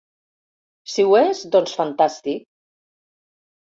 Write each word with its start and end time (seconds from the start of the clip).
Si 0.93 1.05
ho 1.11 1.13
és, 1.25 1.43
doncs 1.59 1.79
fantàstic. 1.85 2.47